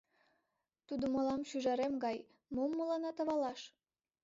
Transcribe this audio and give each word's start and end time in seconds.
Тудо 0.87 1.05
мылам 1.13 1.41
шӱжарем 1.49 1.93
гай, 2.05 2.17
мом 2.55 2.71
мыланна 2.77 3.11
тавалаш? 3.17 3.61